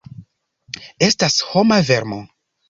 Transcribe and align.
Estas 1.09 1.37
homa 1.51 1.79
vermo! 1.91 2.19